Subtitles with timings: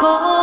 [0.00, 0.39] corazón.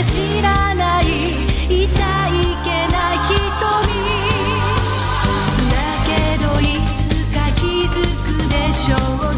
[0.00, 1.04] えまだ知らない
[1.68, 1.90] 痛い
[2.64, 3.60] けな瞳。
[5.70, 5.76] だ
[6.06, 6.10] け
[6.42, 6.64] どい
[6.96, 7.00] つ
[7.34, 8.94] か気づくでしょ
[9.26, 9.29] う。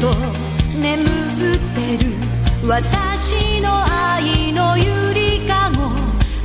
[0.00, 0.14] と
[0.78, 1.06] 眠っ
[1.74, 2.12] てる。
[2.64, 5.90] 私の愛のゆりかご。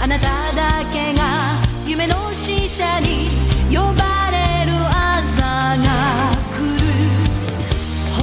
[0.03, 3.30] あなただけが夢の使者に
[3.69, 5.84] 呼ばれる朝が
[6.52, 6.81] 来る。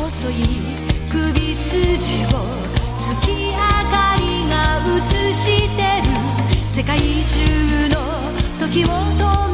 [0.00, 0.34] 細い
[1.08, 2.36] 首筋を
[2.96, 5.46] 月明かりが映し
[5.76, 6.08] てる。
[6.64, 7.94] 世界中の
[8.58, 9.49] 時を止め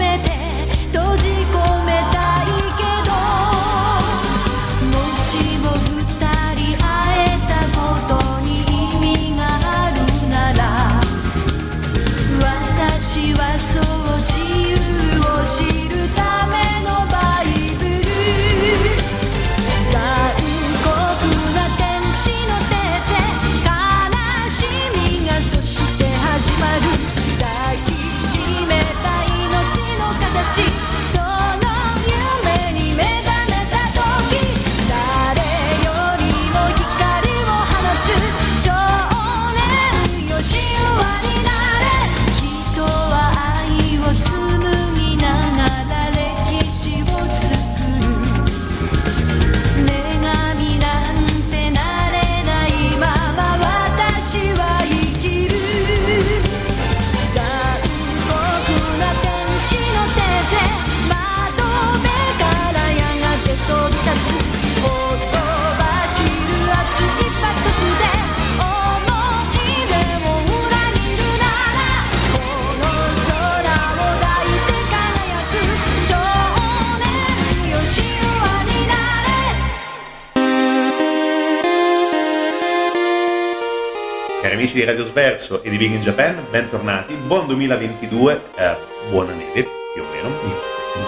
[84.76, 88.76] di Radio Sverso e di Big in Japan, bentornati, buon 2022, eh,
[89.08, 90.28] buona neve più o meno,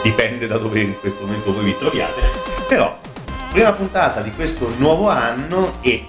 [0.02, 2.18] dipende da dove in questo momento voi vi troviate,
[2.66, 2.98] però
[3.52, 6.06] prima puntata di questo nuovo anno e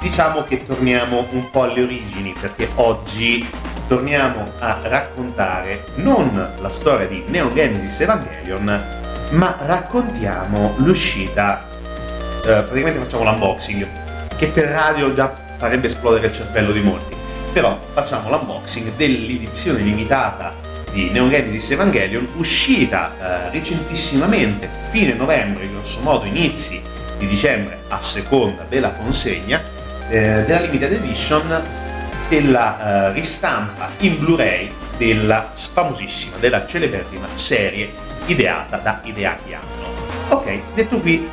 [0.00, 3.48] diciamo che torniamo un po' alle origini perché oggi
[3.86, 8.84] torniamo a raccontare non la storia di Neon Genesis Evangelion
[9.30, 11.68] ma raccontiamo l'uscita
[12.44, 13.88] eh, praticamente facciamo l'unboxing
[14.36, 17.14] che per radio già farebbe esplodere il cervello di molti
[17.52, 20.54] però facciamo l'unboxing dell'edizione limitata
[20.90, 26.80] di Neon Genesis Evangelion uscita eh, recentissimamente fine novembre grosso modo inizi
[27.18, 29.62] di dicembre a seconda della consegna
[30.08, 31.62] eh, della limited edition
[32.30, 37.90] della eh, ristampa in Blu-ray della famosissima, della celeberrima serie
[38.26, 39.88] ideata da Hideaki Anno.
[40.28, 41.28] Ok, detto qui,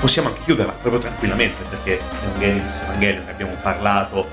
[0.00, 2.00] possiamo anche chiuderla proprio tranquillamente perché
[2.38, 4.28] Genesis Evangelion ne abbiamo parlato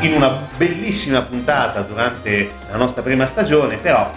[0.00, 4.12] in una bellissima puntata durante la nostra prima stagione, però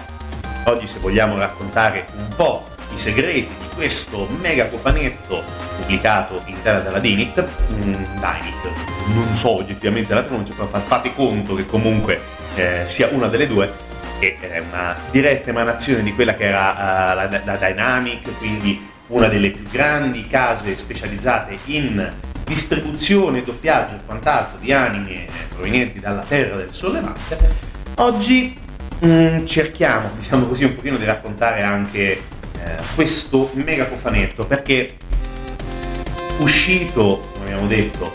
[0.65, 5.41] oggi se vogliamo raccontare un po' i segreti di questo mega cofanetto
[5.77, 8.69] pubblicato in terra dalla Dinit, mm, Dinit,
[9.13, 12.19] non so oggettivamente la pronuncia, però fate conto che comunque
[12.55, 13.71] eh, sia una delle due,
[14.19, 19.27] che è una diretta emanazione di quella che era uh, la, la Dynamic, quindi una
[19.27, 22.13] delle più grandi case specializzate in
[22.45, 27.37] distribuzione, doppiaggio e quant'altro di anime provenienti dalla terra del sollevante,
[27.95, 28.57] oggi
[28.99, 32.21] mh, mm, cerchiamo, diciamo così, un pochino di raccontare anche eh,
[32.95, 34.95] questo mega cofanetto, perché
[36.39, 38.11] uscito, come abbiamo detto,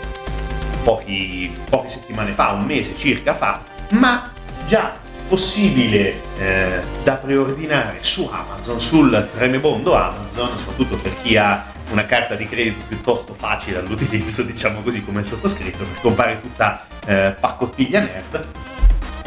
[0.83, 4.31] pochi, poche settimane fa, un mese circa fa, ma
[4.67, 12.05] già possibile eh, da preordinare su Amazon, sul tremebondo Amazon, soprattutto per chi ha una
[12.05, 17.35] carta di credito piuttosto facile all'utilizzo, diciamo così come il sottoscritto, per comprare tutta eh,
[17.39, 18.47] paccottiglia nerd.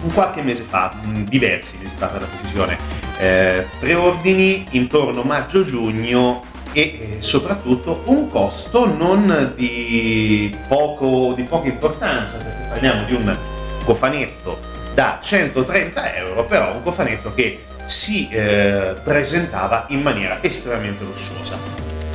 [0.00, 2.78] Un qualche mese fa, mm, diversi mesi fa per la precisione,
[3.18, 6.42] eh, preordini intorno maggio-giugno
[6.72, 13.36] e eh, soprattutto un costo non di, poco, di poca importanza, perché parliamo di un
[13.84, 21.56] cofanetto da 130 euro, però un cofanetto che si eh, presentava in maniera estremamente lussuosa.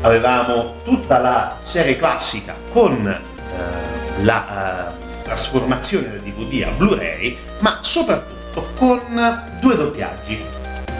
[0.01, 7.77] Avevamo tutta la serie classica con eh, la eh, trasformazione del DVD a Blu-ray, ma
[7.79, 8.99] soprattutto con
[9.61, 10.43] due doppiaggi,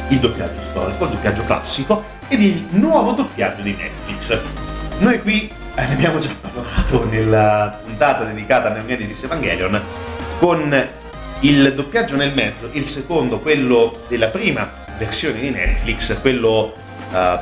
[0.08, 4.40] il doppiaggio storico, il doppiaggio classico ed il nuovo doppiaggio di Netflix.
[5.00, 9.82] Noi qui eh, ne abbiamo già parlato nella puntata dedicata a Nemesis Evangelion
[10.40, 11.02] con
[11.44, 16.74] il doppiaggio nel mezzo, il secondo, quello della prima versione di Netflix, quello,
[17.12, 17.40] uh,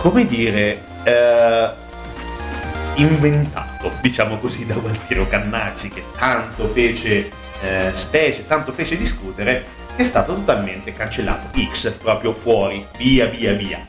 [0.00, 7.30] come dire, uh, inventato, diciamo così, da Gualtiero Cannazzi, che tanto fece
[7.62, 9.64] uh, specie, tanto fece discutere,
[9.96, 11.48] è stato totalmente cancellato.
[11.68, 13.84] X proprio fuori, via via via.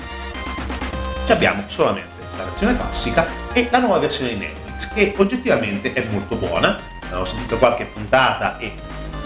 [1.25, 6.03] Ci abbiamo solamente la versione classica e la nuova versione di Netflix, che oggettivamente è
[6.09, 8.71] molto buona ho sentito qualche puntata e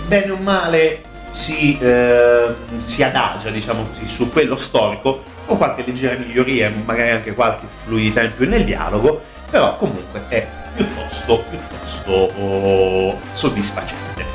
[0.07, 6.15] bene o male si, eh, si adagia, diciamo così, su quello storico, con qualche leggera
[6.15, 10.45] miglioria, magari anche qualche fluidità in più nel dialogo, però comunque è
[10.75, 14.25] piuttosto, piuttosto oh, soddisfacente.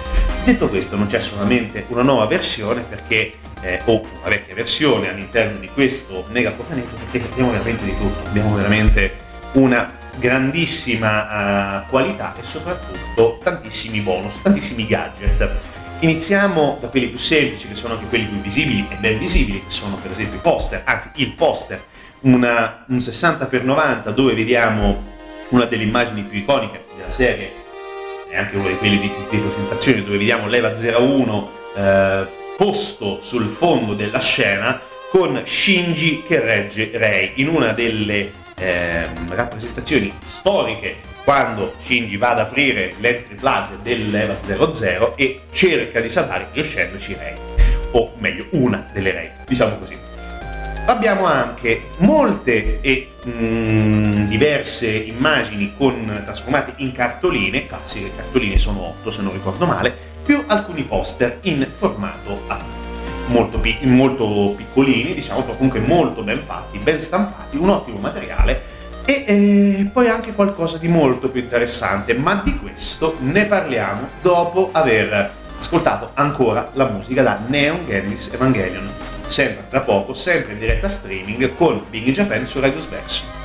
[0.45, 5.59] Detto questo, non c'è solamente una nuova versione perché, eh, o una vecchia versione all'interno
[5.59, 9.15] di questo mega cofanetto, perché abbiamo veramente di tutto, abbiamo veramente
[9.53, 15.49] una grandissima uh, qualità e soprattutto tantissimi bonus, tantissimi gadget.
[16.01, 19.71] Iniziamo da quelli più semplici, che sono anche quelli più visibili e ben visibili, che
[19.71, 21.83] sono per esempio i poster, anzi il poster,
[22.21, 25.03] una, un 60x90 dove vediamo
[25.49, 27.53] una delle immagini più iconiche della serie
[28.29, 32.27] e anche uno di quelli di, di presentazione dove vediamo l'Eva 01 eh,
[32.57, 34.81] posto sul fondo della scena
[35.11, 37.33] con Shinji che regge Rei.
[37.37, 38.33] In una delle
[38.63, 46.09] eh, rappresentazioni storiche quando Shinji va ad aprire l'entry plug dell'Eva 00 e cerca di
[46.09, 47.35] salvare riuscendoci Rei,
[47.93, 49.99] o meglio una delle Rei, diciamo così.
[50.87, 58.89] Abbiamo anche molte e mh, mm, diverse immagini con, trasformate in cartoline, classiche cartoline sono
[58.89, 62.82] 8 se non ricordo male, più alcuni poster in formato A
[63.27, 69.91] molto, molto piccolini, diciamo, comunque molto ben fatti, ben stampati, un ottimo materiale e eh,
[69.93, 76.11] poi anche qualcosa di molto più interessante, ma di questo ne parliamo dopo aver ascoltato
[76.15, 78.91] ancora la musica da Neon Genesis Evangelion.
[79.27, 83.42] Sempre tra poco, sempre in diretta streaming con Big Japan su Radio Sverso.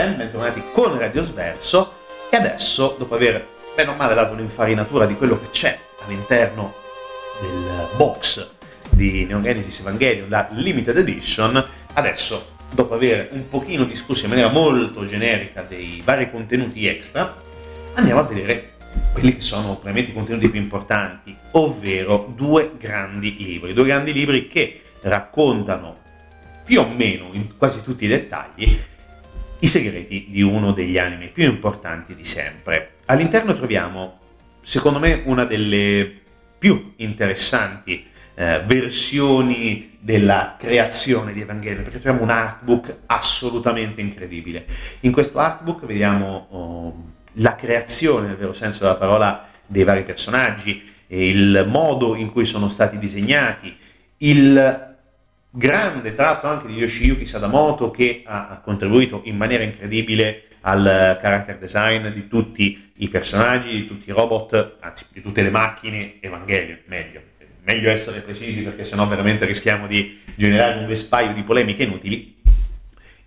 [0.00, 1.92] Japan, bentornati con Radio Sverso
[2.30, 6.72] e adesso, dopo aver bene o male dato un'infarinatura di quello che c'è all'interno
[7.42, 8.48] del box
[8.88, 14.50] di Neon Genesis Evangelion, la Limited Edition, adesso, dopo aver un pochino discusso in maniera
[14.50, 17.36] molto generica dei vari contenuti extra,
[17.94, 18.72] andiamo a vedere
[19.12, 24.48] quelli che sono probabilmente i contenuti più importanti, ovvero due grandi libri, due grandi libri
[24.48, 25.98] che raccontano
[26.64, 28.78] più o meno in quasi tutti i dettagli
[29.60, 32.96] i segreti di uno degli anime più importanti di sempre.
[33.06, 34.18] All'interno troviamo,
[34.60, 36.18] secondo me, una delle
[36.58, 44.66] più interessanti eh, versioni della creazione di Evangelion, perché troviamo un artbook assolutamente incredibile.
[45.00, 50.82] In questo artbook vediamo oh, la creazione, nel vero senso della parola, dei vari personaggi,
[51.08, 53.76] il modo in cui sono stati disegnati,
[54.18, 54.89] il
[55.50, 62.08] grande tratto anche di Yoshiyuki Sadamoto che ha contribuito in maniera incredibile al character design
[62.08, 67.22] di tutti i personaggi, di tutti i robot, anzi di tutte le macchine Evangelion, meglio.
[67.62, 72.38] Meglio essere precisi perché sennò veramente rischiamo di generare un vespaio di polemiche inutili.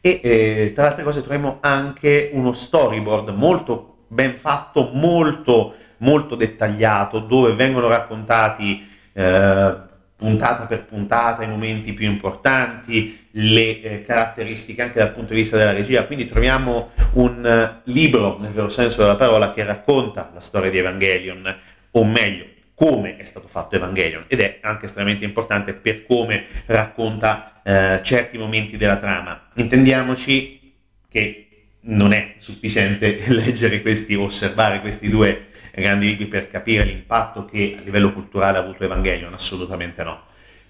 [0.02, 6.36] E eh, tra le altre cose troviamo anche uno storyboard molto ben fatto, molto, molto
[6.36, 9.76] dettagliato, dove vengono raccontati eh,
[10.24, 15.58] puntata per puntata i momenti più importanti, le eh, caratteristiche anche dal punto di vista
[15.58, 20.40] della regia, quindi troviamo un uh, libro, nel vero senso della parola, che racconta la
[20.40, 21.54] storia di Evangelion,
[21.92, 27.62] o meglio, come è stato fatto Evangelion, ed è anche estremamente importante per come racconta
[27.62, 29.50] uh, certi momenti della trama.
[29.56, 30.74] Intendiamoci
[31.10, 31.48] che
[31.82, 35.48] non è sufficiente leggere questi, osservare questi due
[35.82, 40.22] grandi libri per capire l'impatto che a livello culturale ha avuto Evangelion, assolutamente no.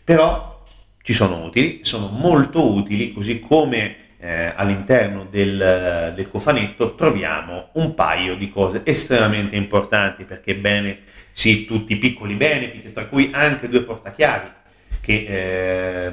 [0.03, 0.63] Però
[1.01, 7.93] ci sono utili, sono molto utili, così come eh, all'interno del, del, cofanetto troviamo un
[7.93, 10.99] paio di cose estremamente importanti perché bene,
[11.31, 14.47] sì, tutti piccoli benefit, tra cui anche due portachiavi
[15.01, 16.11] che eh,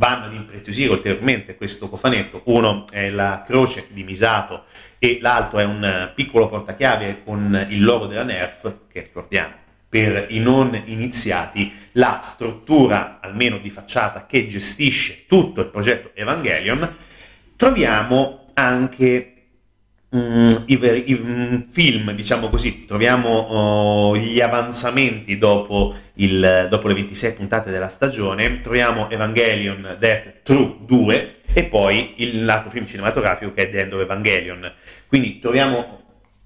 [0.00, 2.40] vanno ad impreziosire ulteriormente questo cofanetto.
[2.46, 4.64] Uno è la croce di Misato
[4.98, 9.52] e l'altro è un piccolo portachiave con il logo della Nerf, che ricordiamo
[9.90, 16.96] per i non iniziati, la struttura, almeno di facciata, che gestisce tutto il progetto Evangelion,
[17.56, 19.34] troviamo anche
[20.14, 26.88] mm, i, veri, i mm, film, diciamo così, troviamo oh, gli avanzamenti dopo, il, dopo,
[26.88, 33.52] le 26 puntate della stagione, troviamo Evangelion Death True 2, e poi l'altro film cinematografico
[33.52, 34.72] che è The End of Evangelion.
[35.06, 35.98] Quindi troviamo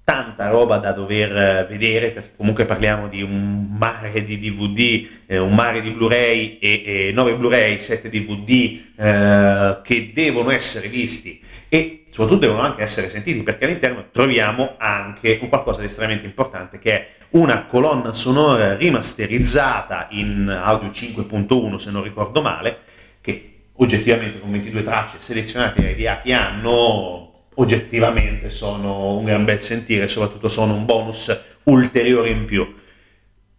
[0.05, 5.39] tanta roba da dover eh, vedere perché comunque parliamo di un mare di DVD, eh,
[5.39, 11.41] un mare di Blu-ray e, e 9 Blu-ray, 7 DVD eh, che devono essere visti
[11.67, 16.79] e soprattutto devono anche essere sentiti perché all'interno troviamo anche un qualcosa di estremamente importante
[16.79, 22.77] che è una colonna sonora rimasterizzata in audio 5.1 se non ricordo male
[23.19, 30.07] che oggettivamente con 22 tracce selezionate dai DA hanno, oggettivamente sono un gran bel sentire,
[30.07, 32.75] soprattutto sono un bonus ulteriore in più.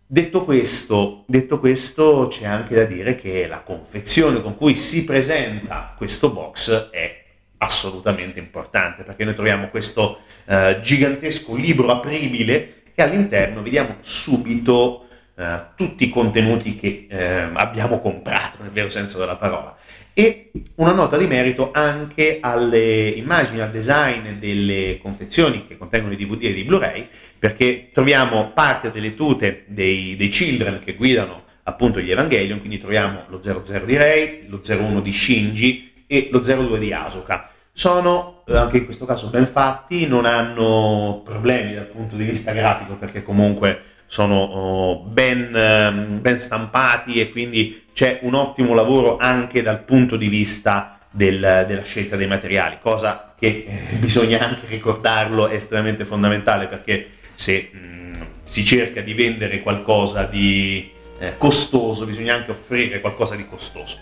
[0.06, 5.92] Detto questo, detto questo, c'è anche da dire che la confezione con cui si presenta
[5.94, 7.24] questo box è
[7.58, 15.44] assolutamente importante perché noi troviamo questo uh, gigantesco libro apribile e all'interno vediamo subito uh,
[15.74, 17.14] tutti i contenuti che uh,
[17.54, 19.76] abbiamo comprato nel vero senso della parola.
[20.18, 26.16] E una nota di merito anche alle immagini, al design delle confezioni che contengono i
[26.16, 27.06] DVD e i Blu-ray,
[27.38, 33.24] perché troviamo parte delle tute dei, dei children che guidano appunto gli Evangelion, quindi troviamo
[33.28, 37.50] lo 00 di Rei, lo 01 di Shinji e lo 02 di Asuka.
[37.72, 42.52] Sono eh, anche in questo caso ben fatti, non hanno problemi dal punto di vista
[42.52, 49.16] grafico perché comunque sono oh, ben, ehm, ben stampati e quindi c'è un ottimo lavoro
[49.16, 54.66] anche dal punto di vista del, della scelta dei materiali, cosa che eh, bisogna anche
[54.66, 58.12] ricordarlo, è estremamente fondamentale perché se mh, mm,
[58.44, 63.98] si cerca di vendere qualcosa di eh, costoso, bisogna anche offrire qualcosa di costoso.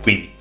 [0.00, 0.32] Quindi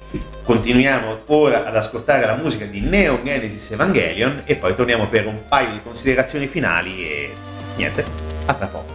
[0.43, 5.47] continuiamo ora ad ascoltare la musica di Neo Genesis Evangelion e poi torniamo per un
[5.47, 7.33] paio di considerazioni finali e
[7.75, 8.03] niente,
[8.45, 8.92] a tra poco.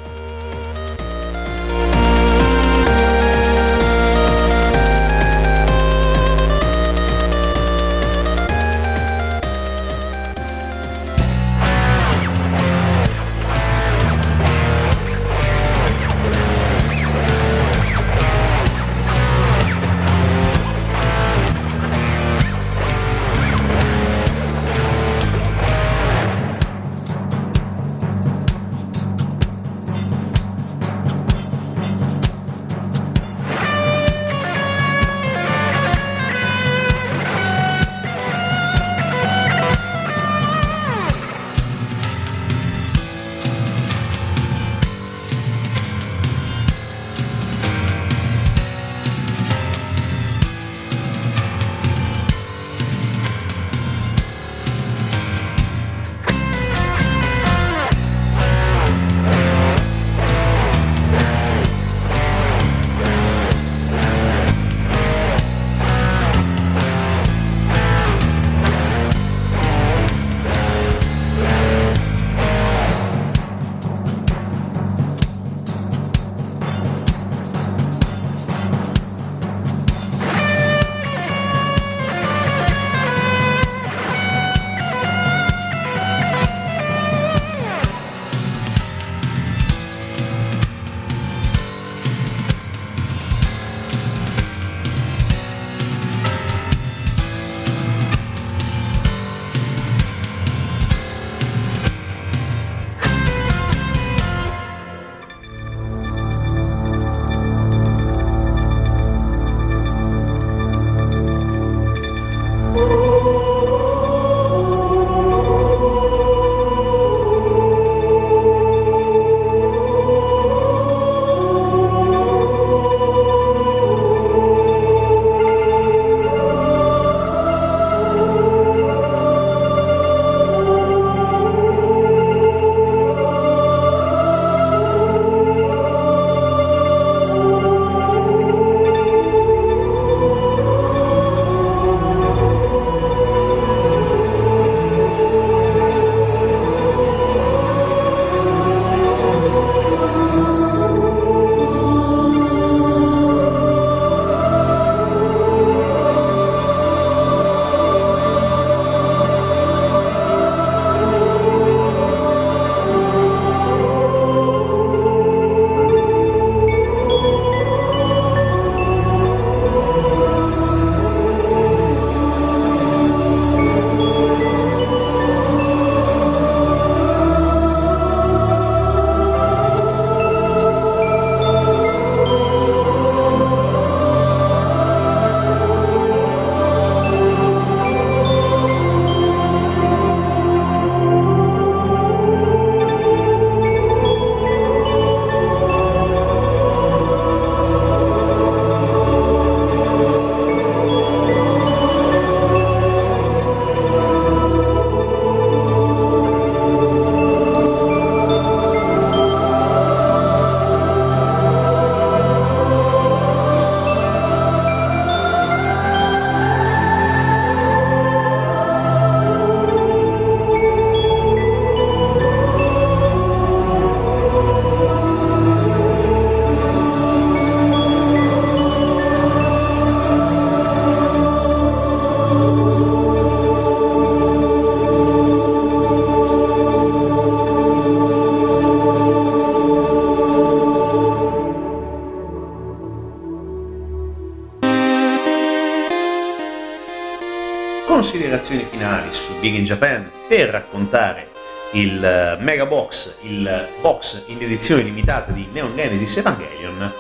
[248.39, 251.31] Considerazioni finali su Big in Japan per raccontare
[251.73, 256.91] il eh, Mega Box, il box in edizione limitata di Neon Genesis Evangelion,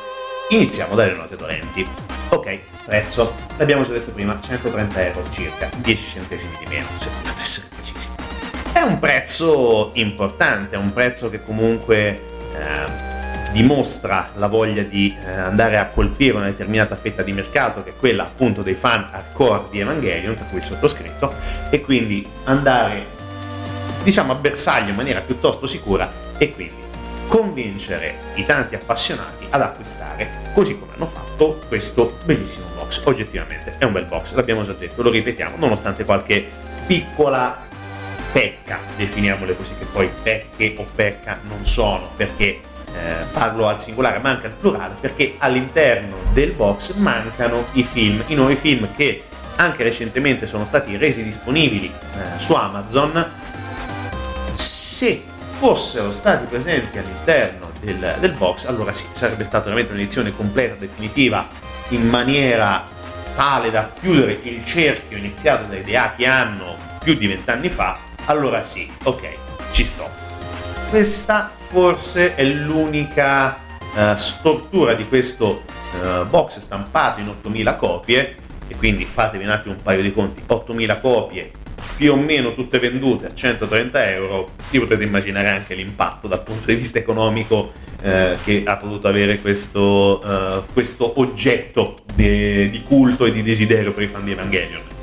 [0.50, 1.86] iniziamo dalle note dolenti.
[2.30, 7.40] Ok, prezzo, l'abbiamo già detto prima, 130 euro circa, 10 centesimi di meno, se vogliamo
[7.40, 8.08] essere precisi.
[8.72, 12.20] È un prezzo importante, è un prezzo che comunque
[12.52, 13.07] eh,
[13.52, 17.96] dimostra la voglia di eh, andare a colpire una determinata fetta di mercato, che è
[17.96, 21.34] quella appunto dei fan hardcore di Evangelion, per cui il sottoscritto,
[21.70, 23.16] e quindi andare
[24.02, 26.86] diciamo a bersaglio in maniera piuttosto sicura e quindi
[27.26, 33.02] convincere i tanti appassionati ad acquistare, così come hanno fatto questo bellissimo box.
[33.04, 36.48] Oggettivamente è un bel box, l'abbiamo già detto, lo ripetiamo, nonostante qualche
[36.86, 37.66] piccola
[38.32, 42.60] pecca, definiamole così, che poi pecche o pecca non sono, perché
[42.94, 48.34] eh, parlo al singolare, manca il plurale, perché all'interno del box mancano i film, i
[48.34, 49.24] nuovi film che
[49.56, 53.26] anche recentemente sono stati resi disponibili eh, su Amazon
[54.54, 55.22] se
[55.58, 61.46] fossero stati presenti all'interno del, del box, allora sì, sarebbe stata veramente un'edizione completa, definitiva,
[61.88, 62.86] in maniera
[63.34, 68.64] tale da chiudere il cerchio iniziato da idea che hanno più di vent'anni fa, allora
[68.64, 69.28] sì, ok,
[69.72, 70.27] ci sto.
[70.88, 73.58] Questa forse è l'unica
[73.94, 75.62] uh, stortura di questo
[76.00, 80.42] uh, box stampato in 8000 copie, e quindi fatevi un attimo un paio di conti,
[80.46, 81.50] 8000 copie
[81.94, 86.66] più o meno tutte vendute a 130 euro, vi potete immaginare anche l'impatto dal punto
[86.66, 93.24] di vista economico eh, che ha potuto avere questo, uh, questo oggetto de, di culto
[93.26, 94.97] e di desiderio per i fan di Evangelion.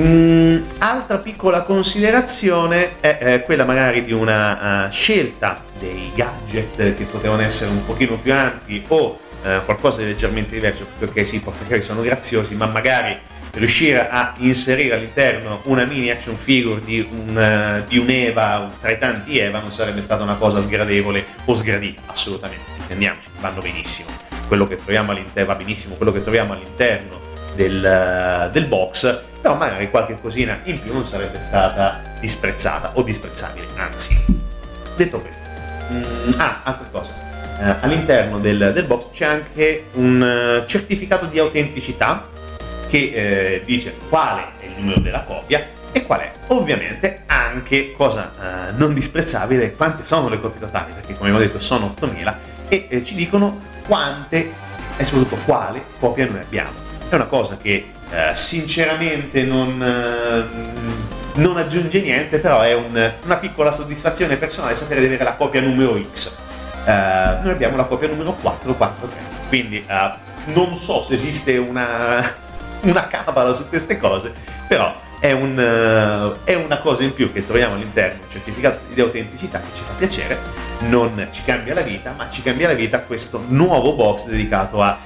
[0.00, 7.04] Mm, altra piccola considerazione è eh, quella magari di una uh, scelta dei gadget che
[7.04, 11.82] potevano essere un pochino più ampi o uh, qualcosa di leggermente diverso, perché sì, magari
[11.82, 13.18] sono graziosi, ma magari
[13.54, 18.92] riuscire a inserire all'interno una mini action figure di un, uh, di un Eva tra
[18.92, 24.10] i tanti Eva non sarebbe stata una cosa sgradevole o sgradita, assolutamente, intendiamoci, vanno benissimo.
[24.46, 27.27] Quello che troviamo all'interno va benissimo, quello che troviamo all'interno
[27.58, 33.02] del, uh, del box, però magari qualche cosina in più non sarebbe stata disprezzata o
[33.02, 34.16] disprezzabile, anzi.
[34.94, 35.42] Detto questo,
[35.92, 37.10] mm, ah, altra cosa,
[37.58, 42.28] uh, all'interno del, del, box c'è anche un certificato di autenticità
[42.88, 48.68] che eh, dice quale è il numero della copia e qual è ovviamente anche, cosa
[48.68, 52.86] eh, non disprezzabile, quante sono le copie totali, perché come ho detto sono 8000 e
[52.88, 54.52] eh, ci dicono quante
[54.96, 56.87] e soprattutto quale copia noi abbiamo.
[57.08, 63.36] È una cosa che eh, sinceramente non, eh, non, aggiunge niente, però è un, una
[63.36, 66.36] piccola soddisfazione personale sapere di avere la copia numero X.
[66.84, 69.84] Eh, noi abbiamo la copia numero 443, quindi
[70.52, 72.46] non so se esiste una
[72.82, 74.32] una cabala su queste cose,
[74.66, 79.00] però è, un, uh, è, una cosa in più che troviamo all'interno, un certificato di
[79.00, 80.38] autenticità che ci fa piacere,
[80.80, 84.98] non ci cambia la vita, ma ci cambia la vita questo nuovo box dedicato a,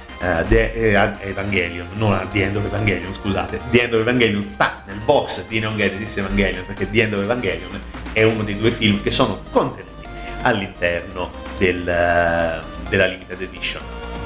[0.47, 4.99] The, uh, Evangelion, non The End of Evangelion, scusate, The End of Evangelion sta nel
[5.03, 7.77] box di Neon Genesis Evangelion, perché The End of Evangelion
[8.13, 10.07] è uno dei due film che sono contenuti
[10.43, 13.81] all'interno del, della Limited Edition.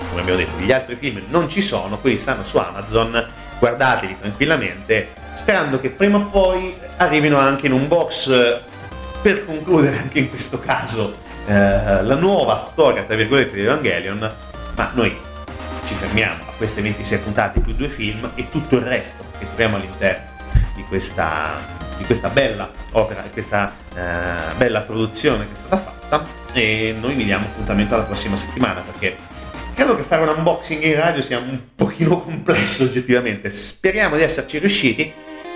[0.10, 3.26] Come abbiamo detto, gli altri film non ci sono, quelli stanno su Amazon,
[3.58, 8.62] guardateli tranquillamente, sperando che prima o poi arrivino anche in un box eh,
[9.22, 14.32] per concludere anche in questo caso eh, la nuova storia, tra virgolette, di Evangelion,
[14.76, 15.26] ma noi
[15.88, 19.78] ci fermiamo a queste 26 puntate più due film e tutto il resto che troviamo
[19.78, 20.36] all'interno
[20.76, 21.54] di questa,
[21.98, 27.14] di questa bella opera, di questa eh, bella produzione che è stata fatta e noi
[27.16, 29.36] vi diamo appuntamento alla prossima settimana perché
[29.78, 34.58] Credo che fare un unboxing in radio sia un pochino complesso oggettivamente, speriamo di esserci
[34.58, 35.14] riusciti.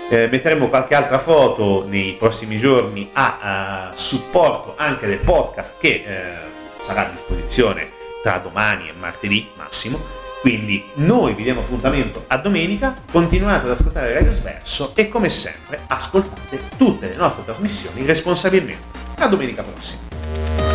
[0.08, 6.04] Eh, metteremo qualche altra foto nei prossimi giorni a, a supporto anche del podcast che
[6.06, 6.34] eh,
[6.80, 7.90] sarà a disposizione
[8.22, 10.21] tra domani e martedì massimo.
[10.42, 15.78] Quindi noi vi diamo appuntamento a domenica, continuate ad ascoltare Radio Sverso e come sempre
[15.86, 18.98] ascoltate tutte le nostre trasmissioni responsabilmente.
[19.18, 20.71] A domenica prossima.